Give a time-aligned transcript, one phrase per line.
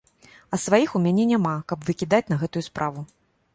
[0.55, 3.09] А сваіх у мяне няма, каб выкідаць на гэтую справу.